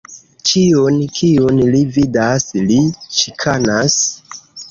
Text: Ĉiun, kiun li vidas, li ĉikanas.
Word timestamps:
Ĉiun, 0.51 0.95
kiun 1.17 1.59
li 1.75 1.83
vidas, 1.99 2.47
li 2.71 2.79
ĉikanas. 3.19 4.01